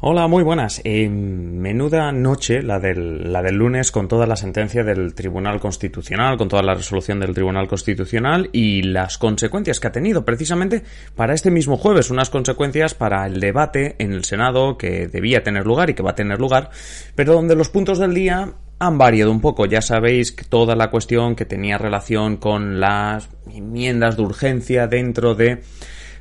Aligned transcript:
Hola, 0.00 0.28
muy 0.28 0.44
buenas. 0.44 0.80
Eh, 0.84 1.08
menuda 1.08 2.12
noche 2.12 2.62
la 2.62 2.78
del, 2.78 3.32
la 3.32 3.42
del 3.42 3.56
lunes 3.56 3.90
con 3.90 4.06
toda 4.06 4.28
la 4.28 4.36
sentencia 4.36 4.84
del 4.84 5.12
Tribunal 5.12 5.58
Constitucional, 5.58 6.38
con 6.38 6.46
toda 6.46 6.62
la 6.62 6.74
resolución 6.74 7.18
del 7.18 7.34
Tribunal 7.34 7.66
Constitucional 7.66 8.48
y 8.52 8.82
las 8.82 9.18
consecuencias 9.18 9.80
que 9.80 9.88
ha 9.88 9.92
tenido 9.92 10.24
precisamente 10.24 10.84
para 11.16 11.34
este 11.34 11.50
mismo 11.50 11.76
jueves, 11.76 12.12
unas 12.12 12.30
consecuencias 12.30 12.94
para 12.94 13.26
el 13.26 13.40
debate 13.40 13.96
en 13.98 14.12
el 14.12 14.22
Senado 14.22 14.78
que 14.78 15.08
debía 15.08 15.42
tener 15.42 15.66
lugar 15.66 15.90
y 15.90 15.94
que 15.94 16.04
va 16.04 16.12
a 16.12 16.14
tener 16.14 16.38
lugar, 16.38 16.70
pero 17.16 17.32
donde 17.32 17.56
los 17.56 17.68
puntos 17.68 17.98
del 17.98 18.14
día 18.14 18.52
han 18.78 18.98
variado 18.98 19.32
un 19.32 19.40
poco. 19.40 19.66
Ya 19.66 19.82
sabéis 19.82 20.30
que 20.30 20.44
toda 20.44 20.76
la 20.76 20.90
cuestión 20.90 21.34
que 21.34 21.44
tenía 21.44 21.76
relación 21.76 22.36
con 22.36 22.78
las 22.78 23.28
enmiendas 23.52 24.16
de 24.16 24.22
urgencia 24.22 24.86
dentro 24.86 25.34
de 25.34 25.60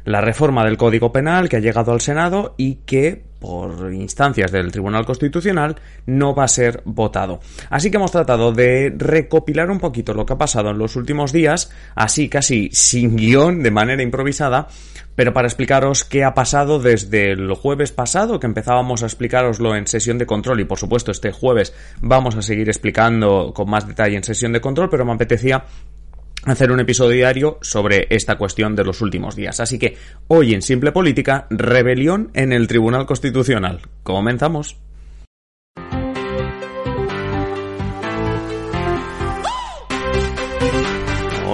la 0.08 0.22
reforma 0.22 0.64
del 0.64 0.78
Código 0.78 1.12
Penal 1.12 1.50
que 1.50 1.58
ha 1.58 1.60
llegado 1.60 1.92
al 1.92 2.00
Senado 2.00 2.56
y 2.58 2.76
que 2.86 3.24
por 3.40 3.94
instancias 3.94 4.54
del 4.54 4.72
Tribunal 4.72 5.06
Constitucional 5.06 5.76
no 6.06 6.34
va 6.34 6.46
a 6.46 6.48
ser 6.48 6.82
votado. 6.86 7.42
Así 7.70 7.92
que 7.92 7.98
hemos 7.98 8.14
tratado 8.14 8.54
de 8.54 8.94
recopilar 8.98 9.70
un 9.70 9.80
poquito 9.80 10.14
lo 10.14 10.26
que 10.26 10.32
ha 10.32 10.38
pasado 10.38 10.70
en 10.70 10.78
los 10.78 10.96
últimos 10.96 11.34
días, 11.34 11.72
así 11.94 12.30
casi 12.30 12.70
sin 12.72 13.18
guion, 13.18 13.62
de 13.62 13.70
manera 13.70 14.02
improvisada, 14.02 14.70
pero 15.16 15.34
para 15.34 15.50
explicaros 15.50 16.06
qué 16.06 16.24
ha 16.24 16.34
pasado 16.34 16.80
desde 16.80 17.34
el 17.34 17.54
jueves 17.54 17.92
pasado, 17.92 18.40
que 18.40 18.48
empezábamos 18.48 19.04
a 19.04 19.08
explicaroslo 19.08 19.76
en 19.76 19.88
sesión 19.88 20.18
de 20.18 20.26
control 20.26 20.62
y 20.62 20.66
por 20.66 20.80
supuesto 20.80 21.12
este 21.12 21.34
jueves 21.34 21.74
vamos 22.00 22.38
a 22.38 22.42
seguir 22.42 22.70
explicando 22.70 23.52
con 23.54 23.70
más 23.70 23.86
detalle 23.86 24.16
en 24.16 24.24
sesión 24.24 24.54
de 24.54 24.62
control, 24.62 24.90
pero 24.90 25.04
me 25.04 25.12
apetecía 25.12 25.66
hacer 26.52 26.72
un 26.72 26.80
episodio 26.80 27.18
diario 27.18 27.58
sobre 27.62 28.08
esta 28.10 28.38
cuestión 28.38 28.76
de 28.76 28.84
los 28.84 29.02
últimos 29.02 29.36
días. 29.36 29.60
Así 29.60 29.78
que 29.78 29.98
hoy 30.28 30.54
en 30.54 30.62
Simple 30.62 30.92
Política, 30.92 31.48
rebelión 31.50 32.32
en 32.34 32.54
el 32.54 32.68
Tribunal 32.68 33.06
Constitucional. 33.06 33.82
Comenzamos. 34.04 34.78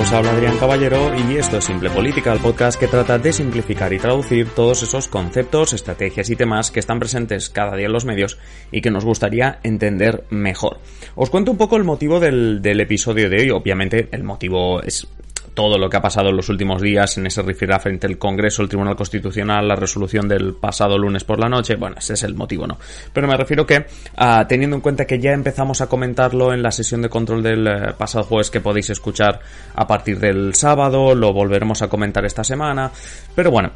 Os 0.03 0.11
habla 0.11 0.33
Adrián 0.33 0.57
Caballero 0.57 1.13
y 1.15 1.37
esto 1.37 1.59
es 1.59 1.63
Simple 1.63 1.89
Política, 1.89 2.33
el 2.33 2.39
podcast 2.39 2.77
que 2.77 2.89
trata 2.89 3.17
de 3.17 3.31
simplificar 3.31 3.93
y 3.93 3.99
traducir 3.99 4.49
todos 4.49 4.83
esos 4.83 5.07
conceptos, 5.07 5.71
estrategias 5.71 6.29
y 6.29 6.35
temas 6.35 6.71
que 6.71 6.81
están 6.81 6.99
presentes 6.99 7.49
cada 7.49 7.77
día 7.77 7.85
en 7.85 7.93
los 7.93 8.03
medios 8.03 8.37
y 8.69 8.81
que 8.81 8.91
nos 8.91 9.05
gustaría 9.05 9.59
entender 9.63 10.25
mejor. 10.29 10.81
Os 11.15 11.29
cuento 11.29 11.51
un 11.51 11.57
poco 11.57 11.77
el 11.77 11.85
motivo 11.85 12.19
del, 12.19 12.61
del 12.61 12.81
episodio 12.81 13.29
de 13.29 13.43
hoy. 13.43 13.49
Obviamente 13.51 14.09
el 14.11 14.25
motivo 14.25 14.83
es 14.83 15.07
todo 15.53 15.77
lo 15.77 15.89
que 15.89 15.97
ha 15.97 16.01
pasado 16.01 16.29
en 16.29 16.35
los 16.35 16.49
últimos 16.49 16.81
días 16.81 17.17
en 17.17 17.27
ese 17.27 17.41
rifirá 17.41 17.79
frente 17.79 18.07
al 18.07 18.17
Congreso, 18.17 18.61
el 18.61 18.69
Tribunal 18.69 18.95
Constitucional, 18.95 19.67
la 19.67 19.75
resolución 19.75 20.27
del 20.27 20.53
pasado 20.55 20.97
lunes 20.97 21.23
por 21.23 21.39
la 21.39 21.49
noche, 21.49 21.75
bueno, 21.75 21.95
ese 21.97 22.13
es 22.13 22.23
el 22.23 22.35
motivo, 22.35 22.67
¿no? 22.67 22.77
Pero 23.11 23.27
me 23.27 23.37
refiero 23.37 23.65
que, 23.65 23.85
ah, 24.17 24.45
teniendo 24.47 24.75
en 24.75 24.81
cuenta 24.81 25.05
que 25.05 25.19
ya 25.19 25.31
empezamos 25.31 25.81
a 25.81 25.87
comentarlo 25.87 26.53
en 26.53 26.63
la 26.63 26.71
sesión 26.71 27.01
de 27.01 27.09
control 27.09 27.43
del 27.43 27.67
eh, 27.67 27.93
pasado 27.97 28.23
jueves 28.23 28.49
que 28.49 28.61
podéis 28.61 28.89
escuchar 28.89 29.39
a 29.75 29.87
partir 29.87 30.19
del 30.19 30.55
sábado, 30.55 31.15
lo 31.15 31.33
volveremos 31.33 31.81
a 31.81 31.87
comentar 31.87 32.25
esta 32.25 32.43
semana, 32.43 32.91
pero 33.35 33.51
bueno, 33.51 33.71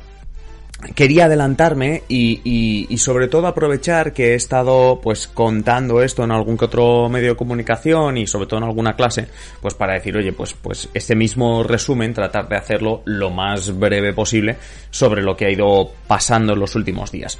quería 0.94 1.26
adelantarme 1.26 2.04
y, 2.08 2.88
y, 2.90 2.98
sobre 2.98 3.28
todo 3.28 3.48
aprovechar 3.48 4.14
que 4.14 4.34
he 4.34 4.36
estado 4.36 5.00
pues 5.02 5.28
contando 5.28 6.04
esto 6.04 6.24
en 6.24 6.32
algún 6.32 6.58
que 6.58 6.66
otro 6.66 7.10
medio 7.10 7.30
de 7.30 7.36
comunicación 7.36 8.18
y 8.18 8.28
sobre 8.28 8.48
todo 8.48 8.60
en 8.60 8.66
alguna 8.66 8.96
clase 8.96 9.28
pues 9.62 9.74
para 9.74 9.94
decir 9.94 10.16
oye 10.18 10.34
pues 10.34 10.54
pues 10.54 10.90
este 10.94 11.16
mismo 11.16 11.64
resumen 11.64 12.14
tratar 12.14 12.48
de 12.48 12.58
hacerlo 12.58 13.02
lo 13.06 13.32
más 13.32 13.78
breve 13.78 14.14
posible 14.14 14.58
sobre 14.92 15.24
lo 15.24 15.36
que 15.36 15.46
ha 15.46 15.52
ido 15.52 15.92
pasando 16.08 16.54
en 16.54 16.60
los 16.60 16.76
últimos 16.76 17.12
días 17.12 17.40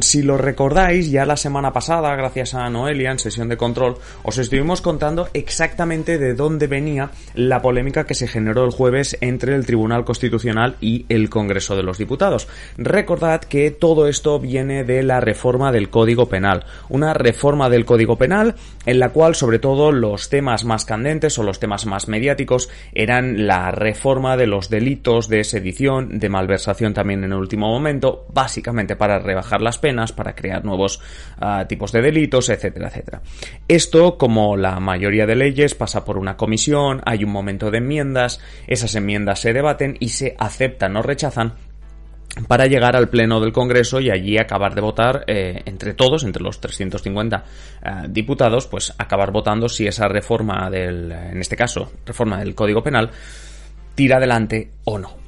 si 0.00 0.22
lo 0.22 0.36
recordáis, 0.36 1.10
ya 1.10 1.24
la 1.24 1.36
semana 1.36 1.72
pasada, 1.72 2.14
gracias 2.16 2.54
a 2.54 2.68
Noelia 2.68 3.12
en 3.12 3.18
sesión 3.18 3.48
de 3.48 3.56
control, 3.56 3.96
os 4.24 4.38
estuvimos 4.38 4.80
contando 4.80 5.28
exactamente 5.34 6.18
de 6.18 6.34
dónde 6.34 6.66
venía 6.66 7.10
la 7.34 7.62
polémica 7.62 8.04
que 8.04 8.14
se 8.14 8.26
generó 8.26 8.64
el 8.64 8.72
jueves 8.72 9.16
entre 9.20 9.54
el 9.54 9.64
Tribunal 9.64 10.04
Constitucional 10.04 10.76
y 10.80 11.06
el 11.08 11.30
Congreso 11.30 11.76
de 11.76 11.84
los 11.84 11.98
Diputados. 11.98 12.48
Recordad 12.76 13.42
que 13.42 13.70
todo 13.70 14.08
esto 14.08 14.40
viene 14.40 14.84
de 14.84 15.02
la 15.02 15.20
reforma 15.20 15.70
del 15.70 15.90
Código 15.90 16.28
Penal, 16.28 16.64
una 16.88 17.14
reforma 17.14 17.70
del 17.70 17.84
Código 17.84 18.16
Penal 18.16 18.56
en 18.84 18.98
la 18.98 19.10
cual 19.10 19.34
sobre 19.34 19.58
todo 19.58 19.92
los 19.92 20.28
temas 20.28 20.64
más 20.64 20.84
candentes 20.84 21.38
o 21.38 21.42
los 21.42 21.60
temas 21.60 21.86
más 21.86 22.08
mediáticos 22.08 22.68
eran 22.94 23.46
la 23.46 23.70
reforma 23.70 24.36
de 24.36 24.46
los 24.46 24.70
delitos 24.70 25.28
de 25.28 25.44
sedición, 25.44 26.18
de 26.18 26.28
malversación 26.28 26.94
también 26.94 27.22
en 27.24 27.32
el 27.32 27.38
último 27.38 27.68
momento, 27.68 28.26
básicamente 28.32 28.96
para 28.96 29.18
bajar 29.36 29.62
las 29.62 29.78
penas, 29.78 30.12
para 30.12 30.34
crear 30.34 30.64
nuevos 30.64 31.00
ah, 31.38 31.66
tipos 31.68 31.92
de 31.92 32.02
delitos, 32.02 32.48
etcétera, 32.48 32.88
etcétera. 32.88 33.22
Esto, 33.68 34.18
como 34.18 34.56
la 34.56 34.80
mayoría 34.80 35.26
de 35.26 35.36
leyes, 35.36 35.74
pasa 35.74 36.04
por 36.04 36.18
una 36.18 36.36
comisión, 36.36 37.02
hay 37.06 37.22
un 37.22 37.30
momento 37.30 37.70
de 37.70 37.78
enmiendas, 37.78 38.40
esas 38.66 38.94
enmiendas 38.94 39.40
se 39.40 39.52
debaten 39.52 39.96
y 40.00 40.08
se 40.08 40.34
aceptan 40.38 40.96
o 40.96 41.02
rechazan 41.02 41.54
para 42.48 42.66
llegar 42.66 42.96
al 42.96 43.08
pleno 43.08 43.40
del 43.40 43.52
Congreso 43.52 44.00
y 44.00 44.10
allí 44.10 44.36
acabar 44.38 44.74
de 44.74 44.80
votar 44.80 45.24
eh, 45.26 45.62
entre 45.64 45.94
todos, 45.94 46.24
entre 46.24 46.42
los 46.42 46.60
350 46.60 47.36
eh, 47.36 47.90
diputados, 48.08 48.66
pues 48.66 48.92
acabar 48.98 49.32
votando 49.32 49.68
si 49.68 49.86
esa 49.86 50.06
reforma 50.08 50.68
del, 50.70 51.10
en 51.12 51.40
este 51.40 51.56
caso, 51.56 51.92
reforma 52.04 52.38
del 52.38 52.54
Código 52.54 52.82
Penal, 52.82 53.10
tira 53.94 54.18
adelante 54.18 54.72
o 54.84 54.98
no. 54.98 55.25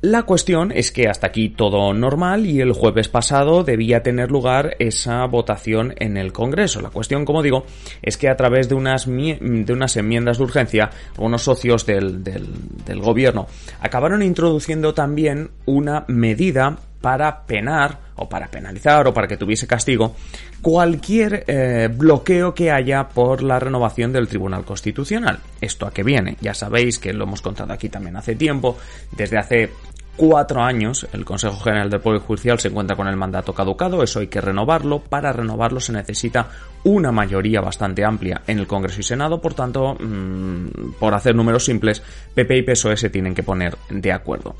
La 0.00 0.22
cuestión 0.22 0.70
es 0.70 0.92
que 0.92 1.08
hasta 1.08 1.26
aquí 1.26 1.48
todo 1.48 1.92
normal 1.92 2.46
y 2.46 2.60
el 2.60 2.70
jueves 2.72 3.08
pasado 3.08 3.64
debía 3.64 4.04
tener 4.04 4.30
lugar 4.30 4.76
esa 4.78 5.24
votación 5.26 5.92
en 5.98 6.16
el 6.16 6.32
Congreso. 6.32 6.80
La 6.80 6.90
cuestión, 6.90 7.24
como 7.24 7.42
digo, 7.42 7.64
es 8.00 8.16
que 8.16 8.28
a 8.28 8.36
través 8.36 8.68
de 8.68 8.76
unas, 8.76 9.06
de 9.06 9.72
unas 9.72 9.96
enmiendas 9.96 10.38
de 10.38 10.44
urgencia, 10.44 10.90
algunos 11.16 11.42
socios 11.42 11.84
del, 11.84 12.22
del, 12.22 13.00
gobierno 13.00 13.48
acabaron 13.80 14.22
introduciendo 14.22 14.94
también 14.94 15.50
una 15.66 16.04
medida 16.06 16.78
para 17.00 17.42
penar 17.44 17.98
o 18.16 18.28
para 18.28 18.48
penalizar 18.48 19.06
o 19.06 19.14
para 19.14 19.28
que 19.28 19.36
tuviese 19.36 19.66
castigo 19.66 20.16
cualquier 20.60 21.44
eh, 21.46 21.88
bloqueo 21.92 22.54
que 22.54 22.70
haya 22.70 23.08
por 23.08 23.42
la 23.42 23.58
renovación 23.60 24.12
del 24.12 24.28
Tribunal 24.28 24.64
Constitucional. 24.64 25.38
¿Esto 25.60 25.86
a 25.86 25.92
qué 25.92 26.02
viene? 26.02 26.36
Ya 26.40 26.54
sabéis 26.54 26.98
que 26.98 27.12
lo 27.12 27.24
hemos 27.24 27.42
contado 27.42 27.72
aquí 27.72 27.88
también 27.88 28.16
hace 28.16 28.34
tiempo, 28.34 28.76
desde 29.12 29.38
hace 29.38 29.70
cuatro 30.18 30.60
años 30.62 31.06
el 31.12 31.24
Consejo 31.24 31.60
General 31.60 31.88
del 31.88 32.00
Poder 32.00 32.20
Judicial 32.20 32.58
se 32.58 32.68
encuentra 32.68 32.96
con 32.96 33.06
el 33.06 33.16
mandato 33.16 33.54
caducado, 33.54 34.02
eso 34.02 34.18
hay 34.18 34.26
que 34.26 34.40
renovarlo, 34.40 34.98
para 34.98 35.32
renovarlo 35.32 35.78
se 35.78 35.92
necesita 35.92 36.48
una 36.82 37.12
mayoría 37.12 37.60
bastante 37.60 38.04
amplia 38.04 38.42
en 38.46 38.58
el 38.58 38.66
Congreso 38.66 39.00
y 39.00 39.04
Senado, 39.04 39.40
por 39.40 39.54
tanto, 39.54 39.94
mm, 39.94 40.94
por 40.98 41.14
hacer 41.14 41.36
números 41.36 41.64
simples, 41.64 42.02
PP 42.34 42.58
y 42.58 42.62
PSOE 42.62 42.96
se 42.96 43.10
tienen 43.10 43.32
que 43.32 43.44
poner 43.44 43.78
de 43.90 44.12
acuerdo. 44.12 44.56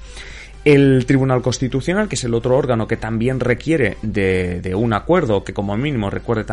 El 0.65 1.07
Tribunal 1.07 1.41
Constitucional, 1.41 2.09
que 2.09 2.17
es 2.17 2.25
el 2.25 2.35
otro 2.35 2.57
órgano 2.57 2.87
que 2.87 2.97
también 2.97 3.41
requiere 3.41 3.97
de, 4.03 4.75
un 4.75 4.93
acuerdo, 4.93 5.45
que 5.45 5.55
como 5.55 5.77
mínimo 5.77 6.11
requiere, 6.11 6.45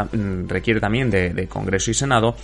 también 0.80 1.10
de, 1.10 1.48
Congreso 1.50 1.92
y 1.92 1.94
Senado, 1.94 2.36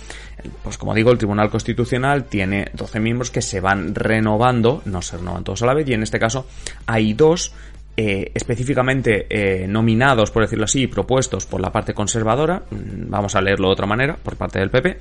pues 0.62 0.76
como 0.76 0.94
digo, 0.94 1.10
el 1.10 1.18
Tribunal 1.18 1.50
Constitucional 1.50 2.24
tiene 2.24 2.66
12 2.74 3.00
miembros 3.00 3.30
que 3.30 3.42
se 3.42 3.60
van 3.60 3.94
renovando, 3.94 4.82
no 4.84 5.00
se 5.02 5.16
renovan 5.16 5.44
todos 5.44 5.62
a 5.62 5.66
la 5.66 5.74
vez, 5.74 5.88
y 5.88 5.94
en 5.94 6.02
este 6.02 6.18
caso 6.18 6.46
hay 6.86 7.14
dos 7.14 7.54
eh, 7.94 8.32
específicamente 8.34 9.26
eh, 9.28 9.66
nominados, 9.68 10.30
por 10.30 10.42
decirlo 10.42 10.64
así, 10.64 10.86
propuestos 10.86 11.44
por 11.44 11.60
la 11.60 11.70
parte 11.70 11.92
conservadora, 11.92 12.62
mm, 12.70 13.10
vamos 13.10 13.34
a 13.34 13.42
leerlo 13.42 13.68
de 13.68 13.72
otra 13.72 13.86
manera, 13.86 14.16
por 14.16 14.36
parte 14.36 14.58
del 14.58 14.70
PP, 14.70 14.98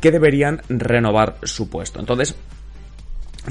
que 0.00 0.12
deberían 0.12 0.62
renovar 0.68 1.38
su 1.42 1.68
puesto. 1.68 1.98
Entonces, 1.98 2.36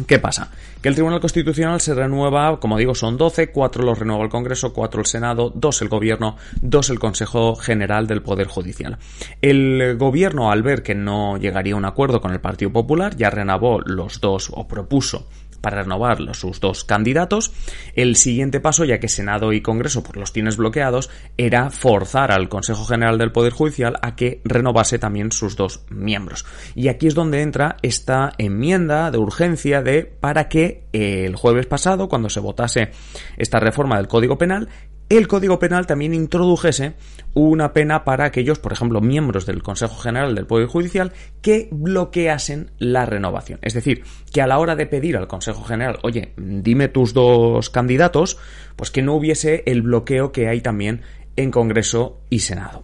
¿Qué 0.05 0.19
pasa? 0.19 0.51
Que 0.81 0.89
el 0.89 0.95
Tribunal 0.95 1.19
Constitucional 1.19 1.81
se 1.81 1.95
renueva, 1.95 2.59
como 2.59 2.77
digo, 2.77 2.93
son 2.93 3.17
12, 3.17 3.51
4 3.51 3.83
los 3.83 3.97
renueva 3.97 4.23
el 4.23 4.29
Congreso, 4.29 4.73
4 4.73 4.99
el 4.99 5.05
Senado, 5.07 5.51
2 5.55 5.81
el 5.81 5.89
Gobierno, 5.89 6.37
2 6.61 6.89
el 6.91 6.99
Consejo 6.99 7.55
General 7.55 8.05
del 8.05 8.21
Poder 8.21 8.47
Judicial. 8.47 8.97
El 9.41 9.97
Gobierno, 9.97 10.51
al 10.51 10.61
ver 10.61 10.83
que 10.83 10.93
no 10.93 11.37
llegaría 11.37 11.73
a 11.73 11.77
un 11.77 11.85
acuerdo 11.85 12.21
con 12.21 12.31
el 12.31 12.41
Partido 12.41 12.71
Popular, 12.71 13.15
ya 13.15 13.29
renovó 13.29 13.79
los 13.81 14.21
dos, 14.21 14.51
o 14.53 14.67
propuso 14.67 15.27
para 15.61 15.83
renovar 15.83 16.17
sus 16.33 16.59
dos 16.59 16.83
candidatos. 16.83 17.51
El 17.93 18.15
siguiente 18.15 18.59
paso, 18.59 18.85
ya 18.85 18.99
que 18.99 19.07
Senado 19.07 19.53
y 19.53 19.61
Congreso 19.61 20.03
pues, 20.03 20.15
los 20.15 20.33
tienes 20.33 20.57
bloqueados, 20.57 21.09
era 21.37 21.69
forzar 21.69 22.31
al 22.31 22.49
Consejo 22.49 22.85
General 22.85 23.17
del 23.17 23.31
Poder 23.31 23.53
Judicial 23.53 23.97
a 24.01 24.15
que 24.15 24.41
renovase 24.43 24.99
también 24.99 25.31
sus 25.31 25.55
dos 25.55 25.81
miembros. 25.89 26.45
Y 26.75 26.87
aquí 26.87 27.07
es 27.07 27.15
donde 27.15 27.41
entra 27.41 27.77
esta 27.81 28.31
enmienda 28.37 29.11
de 29.11 29.17
urgencia 29.17 29.81
de 29.81 30.03
para 30.03 30.47
que 30.47 30.83
el 30.93 31.35
jueves 31.35 31.65
pasado, 31.65 32.09
cuando 32.09 32.29
se 32.29 32.39
votase 32.39 32.91
esta 33.37 33.59
reforma 33.59 33.97
del 33.97 34.07
Código 34.07 34.37
Penal, 34.37 34.69
el 35.09 35.27
Código 35.27 35.57
Penal 35.59 35.87
también 35.87 36.13
introdujese 36.13 36.93
una 37.33 37.71
pena 37.71 38.03
para 38.03 38.25
aquellos, 38.25 38.59
por 38.59 38.73
ejemplo, 38.73 38.99
miembros 38.99 39.45
del 39.45 39.63
Consejo 39.63 39.95
General 39.95 40.35
del 40.35 40.47
Poder 40.47 40.67
Judicial 40.67 41.13
que 41.41 41.69
bloqueasen 41.71 42.71
la 42.77 43.05
renovación. 43.05 43.59
Es 43.61 43.73
decir, 43.73 44.03
que 44.33 44.41
a 44.41 44.47
la 44.47 44.59
hora 44.59 44.75
de 44.75 44.85
pedir 44.85 45.15
al 45.15 45.27
Consejo 45.27 45.63
General, 45.63 45.99
oye, 46.03 46.33
dime 46.35 46.89
tus 46.89 47.13
dos 47.13 47.69
candidatos, 47.69 48.37
pues 48.75 48.91
que 48.91 49.01
no 49.01 49.13
hubiese 49.13 49.63
el 49.65 49.81
bloqueo 49.81 50.31
que 50.31 50.49
hay 50.49 50.61
también 50.61 51.01
en 51.37 51.51
Congreso 51.51 52.19
y 52.29 52.39
Senado. 52.39 52.83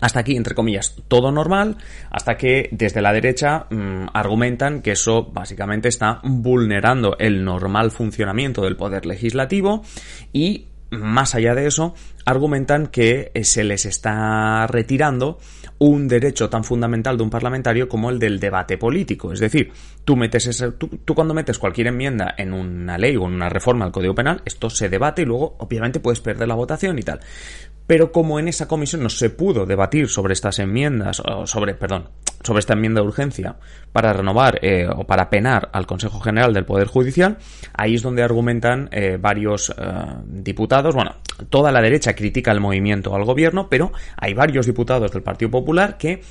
Hasta 0.00 0.20
aquí, 0.20 0.36
entre 0.36 0.54
comillas, 0.54 0.94
todo 1.08 1.32
normal, 1.32 1.76
hasta 2.10 2.36
que 2.36 2.68
desde 2.70 3.02
la 3.02 3.12
derecha 3.12 3.66
mm, 3.70 4.06
argumentan 4.14 4.82
que 4.82 4.92
eso 4.92 5.24
básicamente 5.24 5.88
está 5.88 6.20
vulnerando 6.22 7.16
el 7.18 7.44
normal 7.44 7.90
funcionamiento 7.90 8.62
del 8.62 8.76
poder 8.76 9.04
legislativo 9.04 9.82
y 10.32 10.68
más 10.90 11.34
allá 11.34 11.54
de 11.54 11.66
eso, 11.66 11.94
argumentan 12.24 12.88
que 12.88 13.30
eh, 13.34 13.44
se 13.44 13.64
les 13.64 13.86
está 13.86 14.66
retirando 14.66 15.38
un 15.78 16.08
derecho 16.08 16.50
tan 16.50 16.62
fundamental 16.62 17.16
de 17.16 17.22
un 17.22 17.30
parlamentario 17.30 17.88
como 17.88 18.10
el 18.10 18.18
del 18.18 18.38
debate 18.38 18.76
político. 18.76 19.32
Es 19.32 19.40
decir, 19.40 19.72
tú 20.04 20.16
metes 20.16 20.62
tú, 20.78 21.14
cuando 21.14 21.32
metes 21.32 21.58
cualquier 21.58 21.86
enmienda 21.86 22.34
en 22.36 22.52
una 22.52 22.98
ley 22.98 23.16
o 23.16 23.26
en 23.26 23.34
una 23.34 23.48
reforma 23.48 23.86
al 23.86 23.92
Código 23.92 24.14
Penal, 24.14 24.42
esto 24.44 24.68
se 24.68 24.88
debate 24.88 25.22
y 25.22 25.24
luego, 25.24 25.56
obviamente, 25.58 26.00
puedes 26.00 26.20
perder 26.20 26.48
la 26.48 26.54
votación 26.54 26.98
y 26.98 27.02
tal. 27.02 27.20
Pero 27.90 28.12
como 28.12 28.38
en 28.38 28.46
esa 28.46 28.68
comisión 28.68 29.02
no 29.02 29.08
se 29.08 29.30
pudo 29.30 29.66
debatir 29.66 30.06
sobre 30.06 30.32
estas 30.32 30.60
enmiendas, 30.60 31.18
o 31.18 31.44
sobre, 31.44 31.74
perdón, 31.74 32.08
sobre 32.40 32.60
esta 32.60 32.74
enmienda 32.74 33.00
de 33.00 33.08
urgencia 33.08 33.56
para 33.90 34.12
renovar 34.12 34.60
eh, 34.62 34.86
o 34.88 35.02
para 35.02 35.28
penar 35.28 35.70
al 35.72 35.88
Consejo 35.88 36.20
General 36.20 36.54
del 36.54 36.64
Poder 36.64 36.86
Judicial. 36.86 37.38
Ahí 37.74 37.96
es 37.96 38.02
donde 38.02 38.22
argumentan 38.22 38.88
eh, 38.92 39.18
varios 39.20 39.70
eh, 39.70 39.74
diputados. 40.24 40.94
Bueno, 40.94 41.16
toda 41.48 41.72
la 41.72 41.82
derecha 41.82 42.14
critica 42.14 42.52
el 42.52 42.60
movimiento 42.60 43.12
al 43.12 43.24
gobierno, 43.24 43.68
pero 43.68 43.90
hay 44.16 44.34
varios 44.34 44.66
diputados 44.66 45.10
del 45.10 45.24
Partido 45.24 45.50
Popular 45.50 45.98
que 45.98 46.22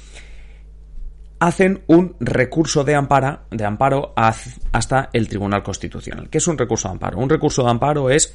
hacen 1.40 1.82
un 1.88 2.16
recurso 2.22 2.86
de 2.86 2.96
amparo, 2.96 3.42
de 3.52 3.66
amparo 3.66 4.14
hasta 4.16 5.10
el 5.12 5.28
Tribunal 5.28 5.62
Constitucional. 5.62 6.30
¿Qué 6.30 6.38
es 6.38 6.48
un 6.48 6.58
recurso 6.58 6.88
de 6.88 6.94
amparo? 6.94 7.18
Un 7.18 7.30
recurso 7.30 7.64
de 7.64 7.70
amparo 7.70 8.10
es 8.10 8.34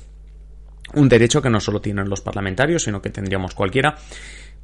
un 0.97 1.09
derecho 1.09 1.43
que 1.43 1.51
no 1.51 1.61
solo 1.61 1.81
tienen 1.81 2.09
los 2.09 2.21
parlamentarios, 2.21 2.83
sino 2.83 3.01
que 3.01 3.11
tendríamos 3.11 3.55
cualquiera, 3.55 3.97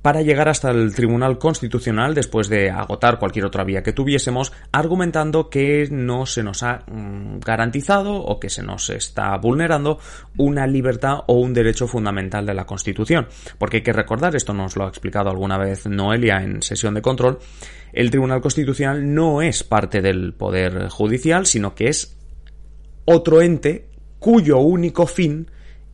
para 0.03 0.23
llegar 0.23 0.49
hasta 0.49 0.71
el 0.71 0.95
Tribunal 0.95 1.39
Constitucional 1.39 2.15
después 2.15 2.49
de 2.49 2.71
agotar 2.71 3.19
cualquier 3.19 3.45
otra 3.45 3.65
vía 3.65 3.83
que 3.83 3.93
tuviésemos, 3.93 4.53
argumentando 4.73 5.51
que 5.51 5.89
no 5.91 6.25
se 6.25 6.43
nos 6.43 6.63
ha 6.63 6.85
mm, 6.87 7.41
garantizado 7.41 8.15
o 8.15 8.41
que 8.41 8.49
se 8.49 8.63
nos 8.63 8.89
está 8.91 9.37
vulnerando 9.37 9.99
una 10.39 10.67
libertad 10.67 11.19
o 11.27 11.35
un 11.35 11.53
derecho 11.53 11.87
fundamental 11.87 12.47
de 12.47 12.55
la 12.55 12.65
Constitución. 12.65 13.29
Porque 13.59 13.79
hay 13.79 13.83
que 13.83 13.93
recordar, 13.93 14.35
esto 14.35 14.55
nos 14.55 14.77
lo 14.77 14.87
ha 14.87 14.89
explicado 14.89 15.29
alguna 15.29 15.59
vez 15.59 15.87
Noelia 15.87 16.43
en 16.43 16.63
sesión 16.63 16.95
de 16.95 17.03
control, 17.03 17.39
el 17.93 18.11
Tribunal 18.11 18.41
Constitucional 18.41 19.15
no 19.15 19.43
es 19.43 19.65
parte 19.65 20.01
del 20.01 20.33
Poder 20.33 20.89
Judicial, 20.89 21.45
sino 21.45 21.75
que 21.75 21.89
es 21.89 22.17
otro 23.05 23.43
ente 23.43 23.89
cuyo 24.19 24.59
único 24.59 25.07
fin 25.07 25.51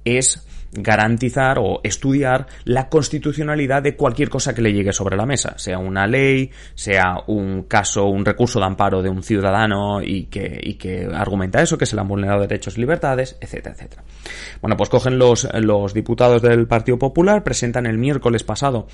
es 0.06 0.46
garantizar 0.72 1.58
o 1.58 1.80
estudiar 1.82 2.46
la 2.64 2.88
constitucionalidad 2.88 3.82
de 3.82 3.96
cualquier 3.96 4.28
cosa 4.28 4.54
que 4.54 4.62
le 4.62 4.72
llegue 4.72 4.92
sobre 4.92 5.16
la 5.16 5.26
mesa, 5.26 5.54
sea 5.58 5.78
una 5.78 6.06
ley, 6.06 6.50
sea 6.74 7.22
un 7.26 7.64
caso, 7.64 8.06
un 8.06 8.24
recurso 8.24 8.58
de 8.58 8.66
amparo 8.66 9.02
de 9.02 9.08
un 9.08 9.22
ciudadano 9.22 10.02
y 10.02 10.24
que, 10.24 11.08
argumenta 11.14 11.62
eso, 11.62 11.78
que 11.78 11.86
se 11.86 11.96
le 11.96 12.02
han 12.02 12.08
vulnerado 12.08 12.42
derechos 12.42 12.76
y 12.76 12.80
libertades, 12.80 13.36
etcétera, 13.40 13.74
etcétera. 13.74 14.04
Bueno, 14.60 14.76
pues 14.76 14.90
cogen 14.90 15.18
los, 15.18 15.48
diputados 15.94 16.42
del 16.42 16.66
Partido 16.66 16.98
Popular, 16.98 17.42
presentan 17.42 17.86
el 17.86 17.98
miércoles 17.98 18.42
pasado 18.42 18.86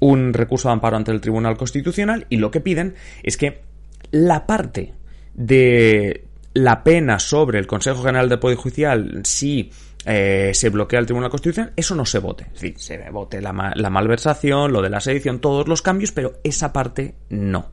un 0.00 0.32
recurso 0.32 0.68
de 0.68 0.74
amparo 0.74 0.96
ante 0.96 1.12
el 1.12 1.20
Tribunal 1.20 1.56
Constitucional 1.56 2.26
y 2.28 2.36
lo 2.36 2.50
que 2.50 2.60
piden 2.60 2.94
es 3.22 3.36
que 3.36 3.62
la 4.10 4.46
parte 4.46 4.94
de 5.34 6.24
la 6.54 6.82
pena 6.82 7.18
sobre 7.18 7.58
el 7.58 7.66
Consejo 7.66 8.02
General 8.02 8.28
de 8.28 8.38
Poder 8.38 8.56
Judicial 8.56 9.20
si 9.24 9.70
eh, 10.04 10.52
se 10.54 10.70
bloquea 10.70 11.00
el 11.00 11.06
Tribunal 11.06 11.30
Constitucional, 11.30 11.72
eso 11.76 11.94
no 11.94 12.06
se 12.06 12.18
vote. 12.18 12.44
Es 12.54 12.60
decir, 12.60 12.74
se 12.78 13.10
vote 13.10 13.40
la, 13.40 13.52
malversación, 13.52 14.72
lo 14.72 14.82
de 14.82 14.90
la 14.90 15.00
sedición, 15.00 15.40
todos 15.40 15.68
los 15.68 15.82
cambios, 15.82 16.12
pero 16.12 16.34
esa 16.44 16.72
parte 16.72 17.14
no. 17.28 17.70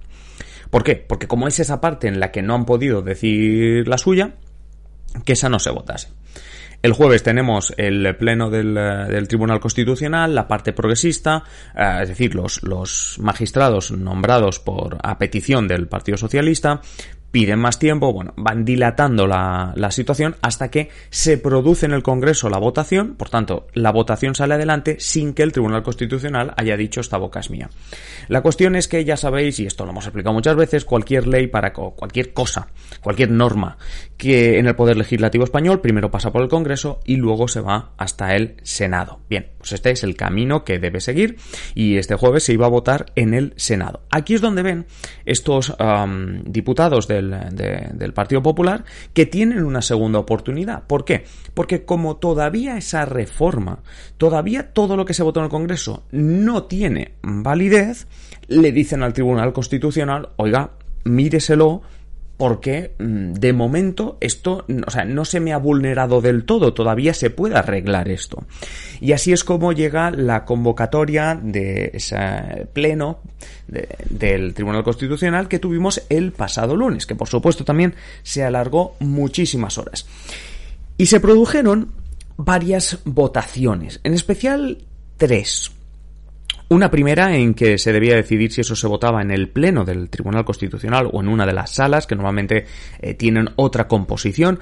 ¿Por 0.70 0.84
qué? 0.84 0.96
Porque 0.96 1.28
como 1.28 1.48
es 1.48 1.60
esa 1.60 1.80
parte 1.80 2.08
en 2.08 2.20
la 2.20 2.32
que 2.32 2.42
no 2.42 2.56
han 2.56 2.66
podido 2.66 3.02
decir 3.02 3.88
la 3.88 3.98
suya, 3.98 4.36
que 5.24 5.34
esa 5.34 5.50
no 5.50 5.60
se 5.60 5.70
votase. 5.70 6.10
El 6.82 6.94
jueves 6.94 7.24
tenemos 7.24 7.74
el 7.78 8.16
pleno 8.16 8.52
del, 8.52 8.76
del, 8.76 9.28
Tribunal 9.28 9.60
Constitucional, 9.60 10.36
la 10.36 10.48
parte 10.48 10.72
progresista, 10.72 11.44
eh, 11.76 12.00
es 12.04 12.10
decir, 12.10 12.36
los, 12.36 12.62
los 12.62 13.18
magistrados 13.20 13.92
nombrados 13.92 14.60
por 14.60 15.00
a 15.02 15.18
petición 15.18 15.68
del 15.68 15.88
Partido 15.88 16.16
Socialista, 16.18 16.82
piden 17.36 17.60
más 17.60 17.80
tiempo, 17.80 18.14
bueno, 18.14 18.34
van 18.38 18.64
dilatando 18.64 19.28
la, 19.28 19.74
la, 19.76 19.92
situación 19.92 20.38
hasta 20.42 20.72
que 20.72 20.90
se 21.10 21.38
produce 21.38 21.86
en 21.86 21.92
el 21.92 22.02
Congreso 22.02 22.50
la 22.50 22.60
votación, 22.60 23.16
por 23.16 23.30
tanto, 23.30 23.68
la 23.74 23.92
votación 23.92 24.36
sale 24.36 24.54
adelante 24.54 24.96
sin 25.02 25.34
que 25.34 25.44
el 25.44 25.52
Tribunal 25.52 25.84
Constitucional 25.84 26.54
haya 26.56 26.78
dicho 26.78 27.02
esta 27.02 27.18
boca 27.18 27.42
es 27.42 27.50
mía. 27.50 27.70
La 28.30 28.42
cuestión 28.42 28.78
es 28.78 28.88
que 28.88 29.04
ya 29.04 29.18
sabéis, 29.18 29.60
y 29.60 29.66
esto 29.66 29.84
lo 29.84 29.92
hemos 29.92 30.06
explicado 30.06 30.34
muchas 30.34 30.56
veces, 30.56 30.86
cualquier 30.86 31.28
ley 31.28 31.48
para 31.48 31.74
cualquier 31.74 32.32
cosa, 32.32 32.70
cualquier 33.02 33.32
norma 33.32 33.80
que 34.16 34.58
en 34.58 34.68
el 34.68 34.76
Poder 34.78 34.96
Legislativo 34.96 35.44
español 35.44 35.82
primero 35.82 36.10
pasa 36.10 36.32
por 36.32 36.42
el 36.42 36.48
Congreso 36.48 37.02
y 37.04 37.18
luego 37.18 37.50
se 37.50 37.60
va 37.60 37.92
hasta 37.98 38.34
el 38.36 38.56
Senado. 38.64 39.20
Bien, 39.30 39.50
pues 39.58 39.74
este 39.74 39.92
es 39.92 40.04
el 40.04 40.16
camino 40.16 40.64
que 40.64 40.80
debe 40.80 41.02
seguir 41.02 41.36
y 41.74 41.98
este 41.98 42.16
jueves 42.16 42.44
se 42.44 42.54
iba 42.54 42.66
a 42.66 42.70
votar 42.70 43.08
en 43.16 43.34
el 43.34 43.54
Senado. 43.58 44.04
Aquí 44.10 44.36
es 44.36 44.42
donde 44.42 44.64
ven 44.64 44.86
estos 45.26 45.76
diputados 46.46 47.08
del 47.10 47.25
del, 47.30 48.14
Partido 48.14 48.42
Popular 48.42 48.86
que 49.14 49.26
tienen 49.26 49.64
una 49.64 49.82
segunda 49.82 50.20
oportunidad. 50.20 50.84
¿Por 50.84 51.06
qué? 51.06 51.26
Porque 51.54 51.86
como 51.86 52.18
todavía 52.18 52.78
esa 52.78 53.06
reforma, 53.06 53.80
todavía 54.18 54.74
todo 54.74 54.96
lo 54.96 55.06
que 55.06 55.14
se 55.14 55.24
votó 55.24 55.40
en 55.40 55.46
el 55.46 55.50
Congreso 55.50 56.04
no 56.12 56.64
tiene 56.64 57.14
validez, 57.22 58.08
le 58.48 58.72
dicen 58.72 59.04
al 59.04 59.14
Tribunal 59.14 59.54
Constitucional, 59.54 60.30
oiga, 60.38 60.72
míreselo 61.04 61.82
porque 62.38 62.96
mm, 63.00 63.34
de 63.34 63.54
momento 63.54 64.18
esto, 64.20 64.66
o 64.86 64.92
sea, 64.92 65.06
no 65.06 65.26
se 65.26 65.40
me 65.40 65.54
ha 65.54 65.58
vulnerado 65.58 66.22
del 66.22 66.44
todo, 66.46 66.74
todavía 66.74 67.14
se 67.14 67.30
puede 67.30 67.56
arreglar 67.56 68.10
esto. 68.10 68.44
Y 69.00 69.14
así 69.14 69.32
es 69.32 69.44
como 69.44 69.72
llega 69.72 70.12
la 70.12 70.46
convocatoria 70.46 71.40
de 71.42 71.92
ese 71.94 72.68
pleno 72.74 73.20
del 73.68 74.54
Tribunal 74.54 74.84
Constitucional 74.84 75.48
que 75.48 75.60
tuvimos 75.60 76.04
el 76.10 76.32
pasado 76.32 76.76
lunes, 76.76 77.06
que 77.06 77.16
por 77.16 77.28
supuesto 77.28 77.64
también 77.64 77.96
se 78.24 78.44
alargó 78.44 78.96
muchísimas 79.00 79.78
horas. 79.78 80.06
Y 80.98 81.08
se 81.08 81.20
produjeron 81.20 81.92
varias 82.38 83.00
votaciones, 83.06 84.00
en 84.04 84.14
especial 84.14 84.80
tres. 85.18 85.75
Una 86.68 86.90
primera 86.90 87.36
en 87.36 87.54
que 87.54 87.78
se 87.78 87.94
debía 87.94 88.16
decidir 88.16 88.52
si 88.52 88.62
eso 88.62 88.76
se 88.76 88.88
votaba 88.88 89.22
en 89.22 89.30
el 89.30 89.50
Pleno 89.50 89.86
del 89.86 90.10
Tribunal 90.10 90.46
Constitucional 90.46 91.08
o 91.12 91.22
en 91.22 91.28
una 91.28 91.46
de 91.46 91.54
las 91.54 91.72
salas, 91.72 92.08
que 92.08 92.16
normalmente 92.16 92.66
eh, 93.00 93.14
tienen 93.14 93.50
otra 93.56 93.88
composición. 93.88 94.60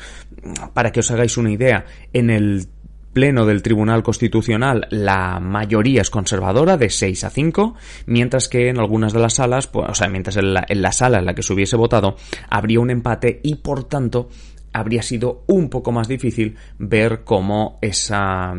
Para 0.74 0.92
que 0.92 1.00
os 1.00 1.12
hagáis 1.12 1.38
una 1.38 1.52
idea, 1.52 1.86
en 2.12 2.30
el 2.30 2.68
Pleno 3.14 3.46
del 3.46 3.62
Tribunal 3.62 4.04
Constitucional 4.04 4.88
la 4.90 5.40
mayoría 5.40 6.02
es 6.02 6.10
conservadora 6.10 6.78
de 6.78 6.90
6 6.90 7.24
a 7.24 7.30
5, 7.30 7.76
mientras 8.08 8.50
que 8.50 8.70
en 8.70 8.80
algunas 8.80 9.14
de 9.14 9.20
las 9.20 9.36
salas, 9.36 9.68
pues, 9.68 9.88
o 9.88 9.94
sea, 9.94 10.10
mientras 10.10 10.36
en 10.38 10.54
la, 10.56 10.66
en 10.68 10.82
la 10.82 10.92
sala 10.92 11.20
en 11.20 11.26
la 11.26 11.36
que 11.36 11.44
se 11.44 11.54
hubiese 11.54 11.78
votado, 11.78 12.18
habría 12.50 12.80
un 12.80 12.90
empate 12.90 13.40
y 13.44 13.56
por 13.56 13.84
tanto 13.86 14.30
habría 14.74 15.04
sido 15.04 15.44
un 15.48 15.70
poco 15.70 15.92
más 15.92 16.08
difícil 16.08 16.58
ver 16.80 17.24
cómo 17.24 17.78
esa 17.82 18.54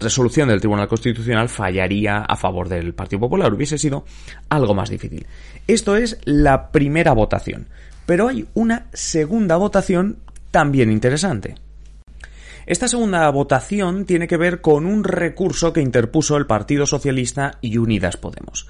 resolución 0.00 0.48
del 0.48 0.60
Tribunal 0.60 0.88
Constitucional 0.88 1.48
fallaría 1.48 2.18
a 2.18 2.36
favor 2.36 2.68
del 2.68 2.94
Partido 2.94 3.20
Popular. 3.20 3.52
Hubiese 3.52 3.78
sido 3.78 4.04
algo 4.48 4.74
más 4.74 4.90
difícil. 4.90 5.26
Esto 5.66 5.96
es 5.96 6.18
la 6.24 6.70
primera 6.70 7.12
votación. 7.12 7.66
Pero 8.06 8.28
hay 8.28 8.46
una 8.54 8.86
segunda 8.92 9.56
votación 9.56 10.18
también 10.50 10.90
interesante. 10.90 11.56
Esta 12.66 12.86
segunda 12.86 13.28
votación 13.30 14.04
tiene 14.04 14.28
que 14.28 14.36
ver 14.36 14.60
con 14.60 14.84
un 14.84 15.02
recurso 15.02 15.72
que 15.72 15.80
interpuso 15.80 16.36
el 16.36 16.46
Partido 16.46 16.84
Socialista 16.84 17.58
y 17.62 17.78
Unidas 17.78 18.18
Podemos. 18.18 18.66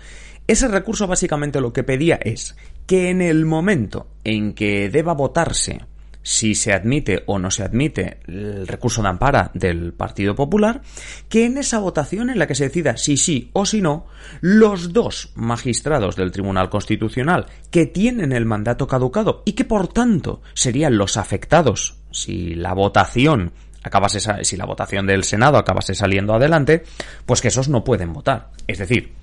Ese 0.47 0.69
recurso 0.69 1.07
básicamente 1.07 1.61
lo 1.61 1.73
que 1.73 1.83
pedía 1.83 2.17
es 2.17 2.57
que 2.87 3.11
en 3.11 3.21
el 3.21 3.45
momento 3.45 4.07
en 4.25 4.55
que 4.55 4.89
deba 4.89 5.15
votarse 5.15 5.81
si 6.23 6.55
se 6.55 6.73
admite 6.73 7.23
o 7.27 7.39
no 7.39 7.51
se 7.51 7.63
admite 7.63 8.21
el 8.27 8.67
recurso 8.67 9.03
de 9.03 9.09
ampara 9.09 9.51
del 9.55 9.93
Partido 9.93 10.35
Popular, 10.35 10.83
que 11.29 11.47
en 11.47 11.59
esa 11.59 11.79
votación 11.79 12.31
en 12.31 12.39
la 12.39 12.47
que 12.47 12.55
se 12.55 12.65
decida 12.65 12.97
si 12.97 13.17
sí 13.17 13.51
o 13.53 13.65
si 13.65 13.81
no, 13.81 14.07
los 14.41 14.93
dos 14.93 15.33
magistrados 15.35 16.17
del 16.17 16.33
Tribunal 16.33 16.71
Constitucional 16.71 17.47
que 17.71 17.87
tienen 17.87 18.33
el 18.33 18.45
mandato 18.45 18.87
caducado 18.87 19.43
y 19.45 19.53
que 19.53 19.65
por 19.65 19.89
tanto 19.89 20.43
serían 20.55 20.99
los 20.99 21.17
afectados 21.17 21.97
si 22.11 22.55
la 22.55 22.75
votación 22.75 23.53
acabase 23.83 24.21
si 24.45 24.57
la 24.57 24.67
votación 24.67 25.07
del 25.07 25.25
Senado 25.25 25.57
acabase 25.57 25.95
saliendo 25.95 26.35
adelante, 26.35 26.85
pues 27.27 27.41
que 27.41 27.49
esos 27.49 27.69
no 27.69 27.85
pueden 27.85 28.13
votar. 28.13 28.51
Es 28.67 28.79
decir, 28.79 29.15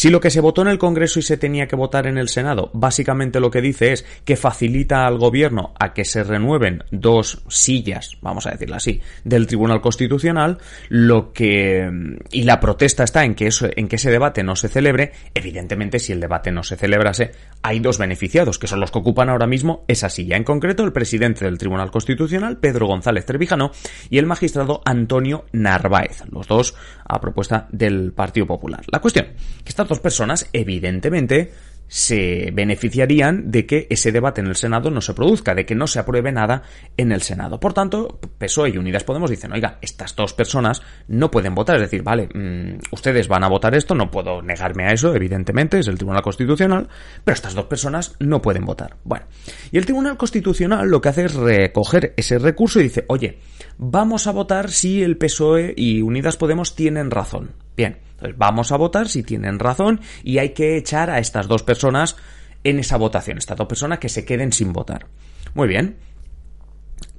si 0.00 0.08
lo 0.08 0.18
que 0.18 0.30
se 0.30 0.40
votó 0.40 0.62
en 0.62 0.68
el 0.68 0.78
Congreso 0.78 1.18
y 1.18 1.22
se 1.22 1.36
tenía 1.36 1.68
que 1.68 1.76
votar 1.76 2.06
en 2.06 2.16
el 2.16 2.30
Senado, 2.30 2.70
básicamente 2.72 3.38
lo 3.38 3.50
que 3.50 3.60
dice 3.60 3.92
es 3.92 4.06
que 4.24 4.34
facilita 4.34 5.06
al 5.06 5.18
gobierno 5.18 5.74
a 5.78 5.92
que 5.92 6.06
se 6.06 6.24
renueven 6.24 6.84
dos 6.90 7.42
sillas, 7.48 8.16
vamos 8.22 8.46
a 8.46 8.52
decirlo 8.52 8.76
así, 8.76 9.02
del 9.24 9.46
Tribunal 9.46 9.82
Constitucional, 9.82 10.56
lo 10.88 11.34
que 11.34 12.16
y 12.32 12.44
la 12.44 12.60
protesta 12.60 13.04
está 13.04 13.26
en 13.26 13.34
que 13.34 13.48
eso, 13.48 13.68
en 13.76 13.88
que 13.88 13.96
ese 13.96 14.10
debate 14.10 14.42
no 14.42 14.56
se 14.56 14.70
celebre, 14.70 15.12
evidentemente 15.34 15.98
si 15.98 16.12
el 16.12 16.20
debate 16.20 16.50
no 16.50 16.62
se 16.62 16.76
celebrase, 16.76 17.32
hay 17.60 17.80
dos 17.80 17.98
beneficiados, 17.98 18.58
que 18.58 18.68
son 18.68 18.80
los 18.80 18.90
que 18.90 19.00
ocupan 19.00 19.28
ahora 19.28 19.46
mismo 19.46 19.84
esa 19.86 20.08
silla, 20.08 20.38
en 20.38 20.44
concreto 20.44 20.82
el 20.82 20.94
presidente 20.94 21.44
del 21.44 21.58
Tribunal 21.58 21.90
Constitucional, 21.90 22.56
Pedro 22.56 22.86
González 22.86 23.26
Trevijano, 23.26 23.70
y 24.08 24.16
el 24.16 24.24
magistrado 24.24 24.80
Antonio 24.86 25.44
Narváez, 25.52 26.22
los 26.30 26.48
dos 26.48 26.74
a 27.04 27.20
propuesta 27.20 27.68
del 27.70 28.12
Partido 28.12 28.46
Popular. 28.46 28.82
La 28.90 29.00
cuestión, 29.00 29.26
que 29.26 29.68
estas 29.68 29.89
dos 29.90 30.00
personas, 30.00 30.48
evidentemente, 30.54 31.50
se 31.90 32.52
beneficiarían 32.52 33.50
de 33.50 33.66
que 33.66 33.88
ese 33.90 34.12
debate 34.12 34.40
en 34.40 34.46
el 34.46 34.54
Senado 34.54 34.92
no 34.92 35.00
se 35.00 35.12
produzca, 35.12 35.56
de 35.56 35.66
que 35.66 35.74
no 35.74 35.88
se 35.88 35.98
apruebe 35.98 36.30
nada 36.30 36.62
en 36.96 37.10
el 37.10 37.20
Senado. 37.20 37.58
Por 37.58 37.74
tanto, 37.74 38.20
PSOE 38.38 38.70
y 38.70 38.78
Unidas 38.78 39.02
Podemos 39.02 39.28
dicen, 39.28 39.52
oiga, 39.52 39.78
estas 39.82 40.14
dos 40.14 40.32
personas 40.32 40.82
no 41.08 41.32
pueden 41.32 41.52
votar, 41.52 41.74
es 41.74 41.82
decir, 41.82 42.04
vale, 42.04 42.28
mm, 42.32 42.78
ustedes 42.92 43.26
van 43.26 43.42
a 43.42 43.48
votar 43.48 43.74
esto, 43.74 43.96
no 43.96 44.08
puedo 44.08 44.40
negarme 44.40 44.84
a 44.84 44.92
eso, 44.92 45.12
evidentemente, 45.12 45.80
es 45.80 45.88
el 45.88 45.96
Tribunal 45.96 46.22
Constitucional, 46.22 46.88
pero 47.24 47.34
estas 47.34 47.54
dos 47.54 47.64
personas 47.64 48.14
no 48.20 48.40
pueden 48.40 48.64
votar. 48.64 48.96
Bueno, 49.02 49.26
y 49.72 49.78
el 49.78 49.84
Tribunal 49.84 50.16
Constitucional 50.16 50.88
lo 50.88 51.00
que 51.00 51.08
hace 51.08 51.24
es 51.24 51.34
recoger 51.34 52.14
ese 52.16 52.38
recurso 52.38 52.78
y 52.78 52.84
dice, 52.84 53.04
oye, 53.08 53.40
vamos 53.78 54.28
a 54.28 54.30
votar 54.30 54.70
si 54.70 55.02
el 55.02 55.16
PSOE 55.16 55.74
y 55.76 56.02
Unidas 56.02 56.36
Podemos 56.36 56.76
tienen 56.76 57.10
razón. 57.10 57.50
Bien, 57.80 57.96
entonces 58.10 58.36
vamos 58.36 58.72
a 58.72 58.76
votar 58.76 59.08
si 59.08 59.22
tienen 59.22 59.58
razón 59.58 60.02
y 60.22 60.36
hay 60.36 60.50
que 60.50 60.76
echar 60.76 61.08
a 61.08 61.18
estas 61.18 61.48
dos 61.48 61.62
personas 61.62 62.14
en 62.62 62.78
esa 62.78 62.98
votación, 62.98 63.38
estas 63.38 63.56
dos 63.56 63.68
personas 63.68 64.00
que 64.00 64.10
se 64.10 64.26
queden 64.26 64.52
sin 64.52 64.74
votar. 64.74 65.06
Muy 65.54 65.66
bien. 65.66 65.96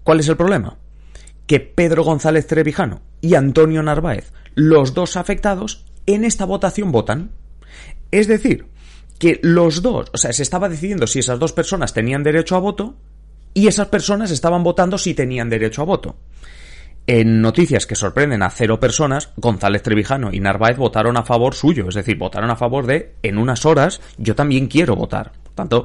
¿Cuál 0.03 0.19
es 0.19 0.27
el 0.27 0.37
problema? 0.37 0.77
Que 1.47 1.61
Pedro 1.61 2.03
González 2.03 2.45
Trevijano 2.45 3.01
y 3.21 3.33
Antonio 3.33 3.81
Narváez, 3.81 4.33
los 4.53 4.93
dos 4.93 5.17
afectados, 5.17 5.83
en 6.05 6.25
esta 6.25 6.45
votación 6.45 6.91
votan. 6.91 7.31
Es 8.11 8.27
decir, 8.27 8.67
que 9.17 9.39
los 9.41 9.81
dos, 9.81 10.11
o 10.13 10.17
sea, 10.19 10.31
se 10.31 10.43
estaba 10.43 10.69
decidiendo 10.69 11.07
si 11.07 11.17
esas 11.17 11.39
dos 11.39 11.53
personas 11.53 11.91
tenían 11.91 12.21
derecho 12.21 12.55
a 12.55 12.59
voto 12.59 12.97
y 13.55 13.65
esas 13.65 13.87
personas 13.87 14.29
estaban 14.29 14.61
votando 14.61 14.99
si 14.99 15.15
tenían 15.15 15.49
derecho 15.49 15.81
a 15.81 15.85
voto. 15.85 16.17
En 17.13 17.41
noticias 17.41 17.85
que 17.85 17.95
sorprenden 17.95 18.41
a 18.41 18.49
cero 18.49 18.79
personas, 18.79 19.31
González 19.35 19.83
Trevijano 19.83 20.31
y 20.31 20.39
Narváez 20.39 20.77
votaron 20.77 21.17
a 21.17 21.23
favor 21.23 21.53
suyo, 21.53 21.89
es 21.89 21.95
decir, 21.95 22.17
votaron 22.17 22.49
a 22.49 22.55
favor 22.55 22.87
de, 22.87 23.15
en 23.21 23.37
unas 23.37 23.65
horas, 23.65 23.99
yo 24.17 24.33
también 24.33 24.67
quiero 24.67 24.95
votar. 24.95 25.33
Por 25.43 25.53
tanto, 25.53 25.83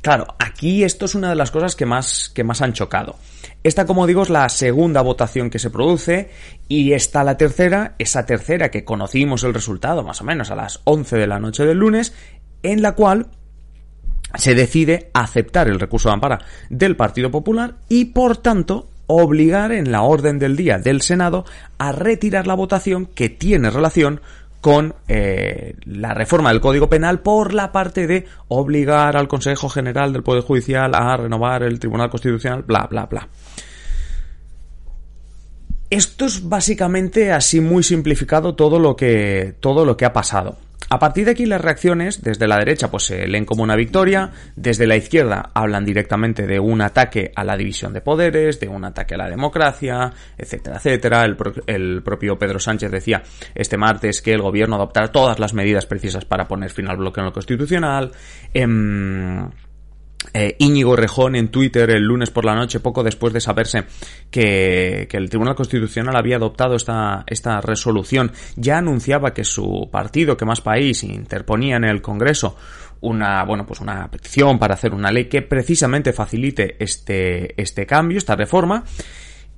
claro, 0.00 0.34
aquí 0.38 0.84
esto 0.84 1.04
es 1.04 1.14
una 1.14 1.28
de 1.28 1.34
las 1.34 1.50
cosas 1.50 1.76
que 1.76 1.84
más, 1.84 2.30
que 2.34 2.44
más 2.44 2.62
han 2.62 2.72
chocado. 2.72 3.16
Esta, 3.62 3.84
como 3.84 4.06
digo, 4.06 4.22
es 4.22 4.30
la 4.30 4.48
segunda 4.48 5.02
votación 5.02 5.50
que 5.50 5.58
se 5.58 5.68
produce 5.68 6.30
y 6.66 6.94
está 6.94 7.24
la 7.24 7.36
tercera, 7.36 7.94
esa 7.98 8.24
tercera 8.24 8.70
que 8.70 8.86
conocimos 8.86 9.44
el 9.44 9.52
resultado 9.52 10.02
más 10.02 10.22
o 10.22 10.24
menos 10.24 10.50
a 10.50 10.56
las 10.56 10.80
11 10.84 11.14
de 11.14 11.26
la 11.26 11.40
noche 11.40 11.66
del 11.66 11.76
lunes, 11.76 12.14
en 12.62 12.80
la 12.80 12.92
cual 12.92 13.26
se 14.34 14.54
decide 14.54 15.10
aceptar 15.12 15.68
el 15.68 15.78
recurso 15.78 16.08
de 16.08 16.14
ampara 16.14 16.38
del 16.70 16.96
Partido 16.96 17.30
Popular 17.30 17.74
y, 17.90 18.06
por 18.06 18.38
tanto, 18.38 18.88
obligar 19.12 19.72
en 19.72 19.92
la 19.92 20.02
orden 20.02 20.38
del 20.38 20.56
día 20.56 20.78
del 20.78 21.02
Senado 21.02 21.44
a 21.78 21.92
retirar 21.92 22.46
la 22.46 22.54
votación 22.54 23.06
que 23.06 23.28
tiene 23.28 23.70
relación 23.70 24.20
con 24.60 24.94
eh, 25.08 25.74
la 25.84 26.14
reforma 26.14 26.50
del 26.50 26.60
Código 26.60 26.88
Penal 26.88 27.18
por 27.20 27.52
la 27.52 27.72
parte 27.72 28.06
de 28.06 28.26
obligar 28.48 29.16
al 29.16 29.26
Consejo 29.26 29.68
General 29.68 30.12
del 30.12 30.22
Poder 30.22 30.44
Judicial 30.44 30.94
a 30.94 31.16
renovar 31.16 31.64
el 31.64 31.80
Tribunal 31.80 32.10
Constitucional, 32.10 32.62
bla, 32.62 32.86
bla, 32.88 33.06
bla. 33.06 33.28
Esto 35.90 36.24
es 36.24 36.48
básicamente 36.48 37.32
así 37.32 37.60
muy 37.60 37.82
simplificado 37.82 38.54
todo 38.54 38.78
lo 38.78 38.96
que 38.96 39.56
todo 39.60 39.84
lo 39.84 39.96
que 39.96 40.06
ha 40.06 40.12
pasado. 40.12 40.56
A 40.88 40.98
partir 40.98 41.24
de 41.24 41.30
aquí 41.30 41.46
las 41.46 41.60
reacciones 41.60 42.22
desde 42.22 42.46
la 42.46 42.58
derecha 42.58 42.90
pues 42.90 43.04
se 43.04 43.26
leen 43.26 43.44
como 43.44 43.62
una 43.62 43.76
victoria, 43.76 44.30
desde 44.56 44.86
la 44.86 44.96
izquierda 44.96 45.50
hablan 45.54 45.84
directamente 45.84 46.46
de 46.46 46.60
un 46.60 46.80
ataque 46.82 47.32
a 47.34 47.44
la 47.44 47.56
división 47.56 47.92
de 47.92 48.00
poderes, 48.00 48.60
de 48.60 48.68
un 48.68 48.84
ataque 48.84 49.14
a 49.14 49.18
la 49.18 49.30
democracia, 49.30 50.12
etcétera, 50.36 50.76
etcétera. 50.76 51.24
El, 51.66 52.02
propio 52.02 52.38
Pedro 52.38 52.58
Sánchez 52.58 52.90
decía 52.90 53.22
este 53.54 53.76
martes 53.76 54.20
que 54.20 54.32
el 54.32 54.42
gobierno 54.42 54.76
adoptará 54.76 55.08
todas 55.08 55.38
las 55.38 55.54
medidas 55.54 55.86
precisas 55.86 56.24
para 56.24 56.46
poner 56.46 56.70
fin 56.70 56.88
al 56.88 56.96
bloqueo 56.96 57.22
en 57.22 57.26
lo 57.26 57.32
constitucional. 57.32 58.12
Em, 58.52 59.48
eh, 60.34 60.56
Íñigo 60.58 60.96
Rejón 60.96 61.36
en 61.36 61.48
Twitter 61.48 61.90
el 61.90 62.02
lunes 62.02 62.30
por 62.30 62.44
la 62.44 62.54
noche, 62.54 62.80
poco 62.80 63.02
después 63.02 63.32
de 63.32 63.40
saberse 63.40 63.84
que, 64.30 65.08
el 65.10 65.28
Tribunal 65.28 65.54
Constitucional 65.54 66.16
había 66.16 66.36
adoptado 66.36 66.74
esta, 66.74 67.24
esta 67.26 67.60
resolución, 67.60 68.32
ya 68.56 68.78
anunciaba 68.78 69.34
que 69.34 69.44
su 69.44 69.88
partido, 69.90 70.36
que 70.36 70.44
más 70.44 70.60
país, 70.60 71.02
interponía 71.04 71.76
en 71.76 71.84
el 71.84 72.00
Congreso 72.02 72.56
una, 73.02 73.44
bueno, 73.44 73.66
pues 73.66 73.80
una 73.80 74.08
petición 74.08 74.58
para 74.58 74.74
hacer 74.74 74.94
una 74.94 75.10
ley 75.10 75.26
que 75.26 75.42
precisamente 75.42 76.12
facilite 76.12 76.76
este, 76.82 77.60
este 77.60 77.84
cambio, 77.84 78.18
esta 78.18 78.36
reforma. 78.36 78.84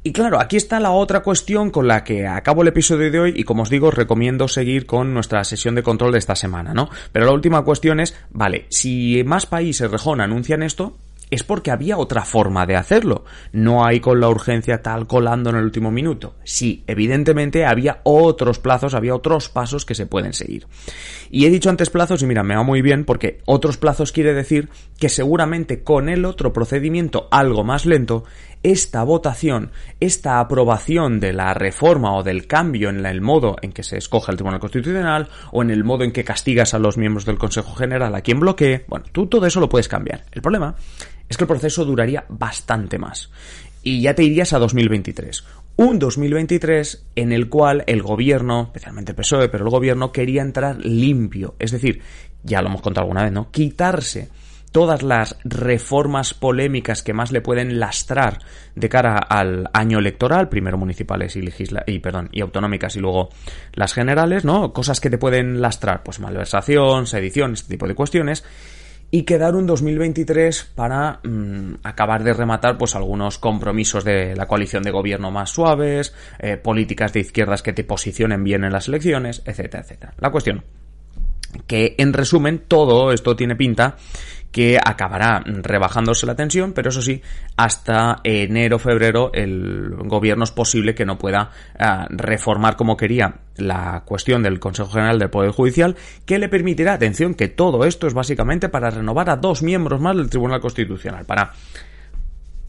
Y 0.06 0.12
claro, 0.12 0.38
aquí 0.38 0.58
está 0.58 0.80
la 0.80 0.90
otra 0.90 1.22
cuestión 1.22 1.70
con 1.70 1.88
la 1.88 2.04
que 2.04 2.26
acabo 2.26 2.60
el 2.60 2.68
episodio 2.68 3.10
de 3.10 3.18
hoy 3.18 3.32
y 3.34 3.44
como 3.44 3.62
os 3.62 3.70
digo, 3.70 3.90
recomiendo 3.90 4.48
seguir 4.48 4.84
con 4.84 5.14
nuestra 5.14 5.42
sesión 5.44 5.74
de 5.74 5.82
control 5.82 6.12
de 6.12 6.18
esta 6.18 6.36
semana, 6.36 6.74
¿no? 6.74 6.90
Pero 7.10 7.24
la 7.24 7.32
última 7.32 7.64
cuestión 7.64 8.00
es, 8.00 8.14
vale, 8.28 8.66
si 8.68 9.22
más 9.24 9.46
países 9.46 9.90
rejón 9.90 10.20
anuncian 10.20 10.62
esto, 10.62 10.98
es 11.30 11.42
porque 11.42 11.70
había 11.70 11.96
otra 11.96 12.22
forma 12.22 12.66
de 12.66 12.76
hacerlo. 12.76 13.24
No 13.52 13.86
hay 13.86 14.00
con 14.00 14.20
la 14.20 14.28
urgencia 14.28 14.82
tal 14.82 15.06
colando 15.06 15.48
en 15.48 15.56
el 15.56 15.64
último 15.64 15.90
minuto. 15.90 16.34
Sí, 16.44 16.84
evidentemente 16.86 17.64
había 17.64 18.00
otros 18.02 18.58
plazos, 18.58 18.94
había 18.94 19.14
otros 19.14 19.48
pasos 19.48 19.86
que 19.86 19.94
se 19.94 20.04
pueden 20.04 20.34
seguir. 20.34 20.66
Y 21.30 21.46
he 21.46 21.50
dicho 21.50 21.70
antes 21.70 21.88
plazos 21.90 22.22
y 22.22 22.26
mira, 22.26 22.42
me 22.42 22.56
va 22.56 22.62
muy 22.62 22.82
bien 22.82 23.04
porque 23.04 23.40
otros 23.46 23.78
plazos 23.78 24.12
quiere 24.12 24.34
decir 24.34 24.68
que 24.98 25.08
seguramente 25.08 25.82
con 25.82 26.10
el 26.10 26.26
otro 26.26 26.52
procedimiento 26.52 27.26
algo 27.30 27.64
más 27.64 27.86
lento, 27.86 28.24
esta 28.64 29.04
votación, 29.04 29.70
esta 30.00 30.40
aprobación 30.40 31.20
de 31.20 31.34
la 31.34 31.52
reforma 31.54 32.16
o 32.16 32.22
del 32.22 32.46
cambio 32.46 32.88
en 32.88 33.04
el 33.04 33.20
modo 33.20 33.56
en 33.60 33.72
que 33.72 33.82
se 33.82 33.98
escoge 33.98 34.32
el 34.32 34.38
Tribunal 34.38 34.58
Constitucional 34.58 35.28
o 35.52 35.62
en 35.62 35.70
el 35.70 35.84
modo 35.84 36.02
en 36.02 36.12
que 36.12 36.24
castigas 36.24 36.72
a 36.72 36.78
los 36.78 36.96
miembros 36.96 37.26
del 37.26 37.38
Consejo 37.38 37.74
General 37.74 38.12
a 38.14 38.22
quien 38.22 38.40
bloquee, 38.40 38.86
bueno, 38.88 39.04
tú 39.12 39.26
todo 39.26 39.46
eso 39.46 39.60
lo 39.60 39.68
puedes 39.68 39.86
cambiar. 39.86 40.24
El 40.32 40.40
problema 40.40 40.74
es 41.28 41.36
que 41.36 41.44
el 41.44 41.48
proceso 41.48 41.84
duraría 41.84 42.24
bastante 42.28 42.98
más. 42.98 43.30
Y 43.82 44.00
ya 44.00 44.14
te 44.14 44.24
irías 44.24 44.54
a 44.54 44.58
2023. 44.58 45.44
Un 45.76 45.98
2023 45.98 47.06
en 47.16 47.32
el 47.32 47.50
cual 47.50 47.84
el 47.86 48.02
gobierno, 48.02 48.62
especialmente 48.62 49.12
el 49.12 49.16
PSOE, 49.16 49.50
pero 49.50 49.64
el 49.64 49.70
gobierno 49.70 50.10
quería 50.10 50.40
entrar 50.40 50.78
limpio. 50.78 51.54
Es 51.58 51.70
decir, 51.70 52.00
ya 52.42 52.62
lo 52.62 52.68
hemos 52.68 52.80
contado 52.80 53.02
alguna 53.04 53.24
vez, 53.24 53.32
¿no? 53.32 53.50
Quitarse 53.50 54.30
todas 54.74 55.04
las 55.04 55.36
reformas 55.44 56.34
polémicas 56.34 57.04
que 57.04 57.12
más 57.12 57.30
le 57.30 57.40
pueden 57.40 57.78
lastrar 57.78 58.40
de 58.74 58.88
cara 58.88 59.18
al 59.18 59.70
año 59.72 60.00
electoral, 60.00 60.48
primero 60.48 60.76
municipales 60.76 61.36
y 61.36 61.42
legisla 61.42 61.84
y 61.86 62.00
perdón, 62.00 62.28
y 62.32 62.40
autonómicas 62.40 62.96
y 62.96 62.98
luego 62.98 63.28
las 63.72 63.94
generales, 63.94 64.44
¿no? 64.44 64.72
Cosas 64.72 64.98
que 64.98 65.10
te 65.10 65.16
pueden 65.16 65.62
lastrar, 65.62 66.02
pues 66.02 66.18
malversación, 66.18 67.06
sedición, 67.06 67.52
este 67.52 67.68
tipo 67.68 67.86
de 67.86 67.94
cuestiones 67.94 68.42
y 69.12 69.22
quedar 69.22 69.54
un 69.54 69.64
2023 69.64 70.72
para 70.74 71.20
mm, 71.22 71.74
acabar 71.84 72.24
de 72.24 72.32
rematar 72.32 72.76
pues 72.76 72.96
algunos 72.96 73.38
compromisos 73.38 74.02
de 74.02 74.34
la 74.34 74.46
coalición 74.46 74.82
de 74.82 74.90
gobierno 74.90 75.30
más 75.30 75.50
suaves, 75.50 76.12
eh, 76.40 76.56
políticas 76.56 77.12
de 77.12 77.20
izquierdas 77.20 77.62
que 77.62 77.74
te 77.74 77.84
posicionen 77.84 78.42
bien 78.42 78.64
en 78.64 78.72
las 78.72 78.88
elecciones, 78.88 79.40
etcétera, 79.46 79.84
etcétera. 79.84 80.14
La 80.18 80.32
cuestión 80.32 80.64
que 81.68 81.94
en 81.98 82.12
resumen 82.12 82.64
todo 82.66 83.12
esto 83.12 83.36
tiene 83.36 83.54
pinta 83.54 83.96
que 84.54 84.78
acabará 84.78 85.42
rebajándose 85.44 86.26
la 86.26 86.36
tensión, 86.36 86.74
pero 86.74 86.90
eso 86.90 87.02
sí, 87.02 87.20
hasta 87.56 88.20
enero, 88.22 88.78
febrero, 88.78 89.32
el 89.34 89.96
gobierno 90.04 90.44
es 90.44 90.52
posible 90.52 90.94
que 90.94 91.04
no 91.04 91.18
pueda 91.18 91.50
eh, 91.76 91.84
reformar 92.10 92.76
como 92.76 92.96
quería 92.96 93.34
la 93.56 94.04
cuestión 94.04 94.44
del 94.44 94.60
Consejo 94.60 94.90
General 94.90 95.18
del 95.18 95.28
Poder 95.28 95.50
Judicial, 95.50 95.96
que 96.24 96.38
le 96.38 96.48
permitirá, 96.48 96.92
atención, 96.92 97.34
que 97.34 97.48
todo 97.48 97.84
esto 97.84 98.06
es 98.06 98.14
básicamente 98.14 98.68
para 98.68 98.90
renovar 98.90 99.28
a 99.28 99.34
dos 99.34 99.60
miembros 99.60 100.00
más 100.00 100.16
del 100.16 100.30
Tribunal 100.30 100.60
Constitucional, 100.60 101.24
para 101.24 101.50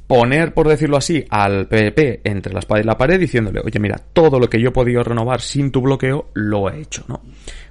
poner, 0.07 0.53
por 0.53 0.67
decirlo 0.67 0.97
así, 0.97 1.25
al 1.29 1.67
PP 1.67 2.21
entre 2.23 2.53
la 2.53 2.59
espada 2.59 2.81
y 2.81 2.83
la 2.83 2.97
pared 2.97 3.19
diciéndole, 3.19 3.61
oye, 3.63 3.79
mira, 3.79 3.97
todo 4.13 4.39
lo 4.39 4.49
que 4.49 4.59
yo 4.59 4.69
he 4.69 4.73
podido 4.73 5.03
renovar 5.03 5.41
sin 5.41 5.71
tu 5.71 5.81
bloqueo, 5.81 6.29
lo 6.33 6.69
he 6.69 6.81
hecho, 6.81 7.05
¿no? 7.07 7.21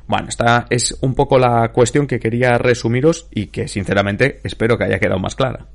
Bueno, 0.06 0.28
esta 0.28 0.66
es 0.68 0.98
un 1.00 1.14
poco 1.14 1.38
la 1.38 1.70
cuestión 1.72 2.06
que 2.06 2.20
quería 2.20 2.58
resumiros 2.58 3.28
y 3.30 3.46
que 3.46 3.68
sinceramente 3.68 4.40
espero 4.44 4.76
que 4.76 4.84
haya 4.84 4.98
quedado 4.98 5.18
más 5.18 5.34
clara. 5.34 5.66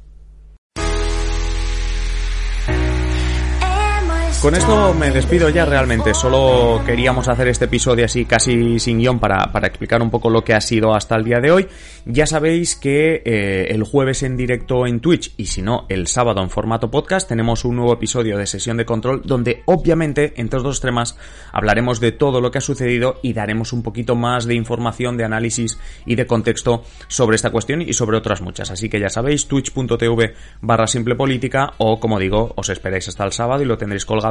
Con 4.41 4.55
esto 4.55 4.93
me 4.93 5.11
despido 5.11 5.49
ya 5.49 5.65
realmente. 5.65 6.13
Solo 6.13 6.81
queríamos 6.85 7.27
hacer 7.27 7.49
este 7.49 7.65
episodio 7.65 8.05
así 8.05 8.23
casi 8.23 8.79
sin 8.79 8.99
guion 8.99 9.19
para, 9.19 9.51
para 9.51 9.67
explicar 9.67 10.01
un 10.01 10.09
poco 10.09 10.29
lo 10.29 10.45
que 10.45 10.53
ha 10.53 10.61
sido 10.61 10.95
hasta 10.95 11.17
el 11.17 11.25
día 11.25 11.41
de 11.41 11.51
hoy. 11.51 11.67
Ya 12.05 12.25
sabéis 12.25 12.77
que 12.77 13.21
eh, 13.25 13.67
el 13.71 13.83
jueves 13.83 14.23
en 14.23 14.37
directo 14.37 14.87
en 14.87 15.01
Twitch 15.01 15.33
y 15.35 15.47
si 15.47 15.61
no 15.61 15.85
el 15.89 16.07
sábado 16.07 16.41
en 16.41 16.49
formato 16.49 16.89
podcast 16.89 17.27
tenemos 17.27 17.65
un 17.65 17.75
nuevo 17.75 17.91
episodio 17.91 18.37
de 18.37 18.47
sesión 18.47 18.77
de 18.77 18.85
control 18.85 19.23
donde 19.25 19.61
obviamente 19.65 20.33
entre 20.37 20.59
los 20.59 20.63
dos 20.63 20.79
temas 20.79 21.17
hablaremos 21.51 21.99
de 21.99 22.13
todo 22.13 22.39
lo 22.39 22.49
que 22.49 22.59
ha 22.59 22.61
sucedido 22.61 23.19
y 23.21 23.33
daremos 23.33 23.73
un 23.73 23.83
poquito 23.83 24.15
más 24.15 24.45
de 24.45 24.55
información, 24.55 25.17
de 25.17 25.25
análisis 25.25 25.77
y 26.05 26.15
de 26.15 26.25
contexto 26.25 26.83
sobre 27.09 27.35
esta 27.35 27.49
cuestión 27.49 27.81
y 27.81 27.91
sobre 27.91 28.15
otras 28.15 28.41
muchas. 28.41 28.71
Así 28.71 28.87
que 28.87 29.01
ya 29.01 29.09
sabéis 29.09 29.47
twitch.tv 29.47 30.33
barra 30.61 30.87
simple 30.87 31.15
política 31.15 31.73
o 31.77 31.99
como 31.99 32.19
digo 32.19 32.53
os 32.55 32.69
esperáis 32.69 33.09
hasta 33.09 33.25
el 33.25 33.33
sábado 33.33 33.61
y 33.61 33.65
lo 33.65 33.77
tendréis 33.77 34.05
colgado 34.05 34.28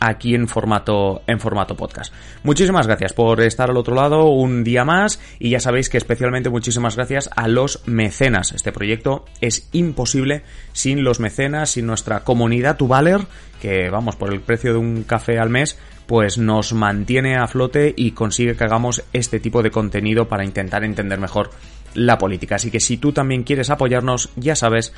aquí 0.00 0.34
en 0.34 0.48
formato, 0.48 1.22
en 1.26 1.40
formato 1.40 1.76
podcast. 1.76 2.12
Muchísimas 2.42 2.86
gracias 2.86 3.12
por 3.12 3.40
estar 3.40 3.70
al 3.70 3.76
otro 3.76 3.94
lado 3.94 4.26
un 4.26 4.64
día 4.64 4.84
más 4.84 5.20
y 5.38 5.50
ya 5.50 5.60
sabéis 5.60 5.88
que 5.88 5.98
especialmente 5.98 6.50
muchísimas 6.50 6.96
gracias 6.96 7.30
a 7.34 7.48
los 7.48 7.86
mecenas. 7.86 8.52
Este 8.52 8.72
proyecto 8.72 9.24
es 9.40 9.68
imposible 9.72 10.42
sin 10.72 11.04
los 11.04 11.20
mecenas, 11.20 11.70
sin 11.70 11.86
nuestra 11.86 12.24
comunidad 12.24 12.76
Tuvaler, 12.76 13.22
que 13.60 13.90
vamos, 13.90 14.16
por 14.16 14.32
el 14.32 14.40
precio 14.40 14.72
de 14.72 14.78
un 14.78 15.04
café 15.04 15.38
al 15.38 15.50
mes, 15.50 15.78
pues 16.06 16.38
nos 16.38 16.72
mantiene 16.72 17.36
a 17.36 17.46
flote 17.46 17.94
y 17.96 18.10
consigue 18.10 18.56
que 18.56 18.64
hagamos 18.64 19.04
este 19.12 19.40
tipo 19.40 19.62
de 19.62 19.70
contenido 19.70 20.28
para 20.28 20.44
intentar 20.44 20.84
entender 20.84 21.18
mejor 21.18 21.50
la 21.94 22.18
política. 22.18 22.56
Así 22.56 22.70
que 22.70 22.80
si 22.80 22.98
tú 22.98 23.12
también 23.12 23.42
quieres 23.42 23.70
apoyarnos, 23.70 24.30
ya 24.36 24.54
sabes 24.56 24.92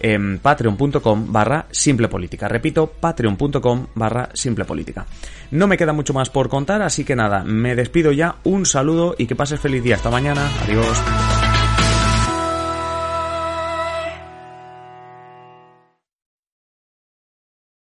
en 0.00 0.38
patreon.com 0.38 1.32
barra 1.32 1.66
simple 1.70 2.08
política. 2.08 2.48
Repito, 2.48 2.86
patreon.com 2.86 3.86
barra 3.94 4.28
simple 4.34 4.64
política. 4.64 5.06
No 5.50 5.66
me 5.66 5.76
queda 5.76 5.92
mucho 5.92 6.12
más 6.12 6.30
por 6.30 6.48
contar, 6.48 6.82
así 6.82 7.04
que 7.04 7.16
nada, 7.16 7.44
me 7.44 7.74
despido 7.74 8.12
ya, 8.12 8.36
un 8.44 8.66
saludo 8.66 9.14
y 9.18 9.26
que 9.26 9.36
pases 9.36 9.60
feliz 9.60 9.82
día. 9.82 9.96
Hasta 9.96 10.10
mañana, 10.10 10.48
adiós. 10.62 11.45